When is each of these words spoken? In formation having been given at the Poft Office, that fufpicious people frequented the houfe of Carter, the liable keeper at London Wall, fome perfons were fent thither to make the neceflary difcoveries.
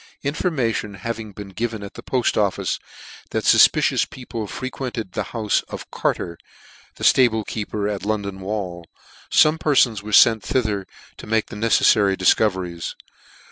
In 0.23 0.33
formation 0.33 0.95
having 0.95 1.31
been 1.31 1.49
given 1.49 1.83
at 1.83 1.93
the 1.93 2.01
Poft 2.01 2.35
Office, 2.35 2.79
that 3.29 3.43
fufpicious 3.43 4.09
people 4.09 4.47
frequented 4.47 5.11
the 5.11 5.25
houfe 5.25 5.63
of 5.69 5.91
Carter, 5.91 6.39
the 6.95 7.13
liable 7.19 7.43
keeper 7.43 7.87
at 7.87 8.03
London 8.03 8.39
Wall, 8.39 8.83
fome 9.31 9.59
perfons 9.59 10.01
were 10.01 10.09
fent 10.11 10.41
thither 10.41 10.87
to 11.17 11.27
make 11.27 11.45
the 11.51 11.55
neceflary 11.55 12.17
difcoveries. 12.17 12.95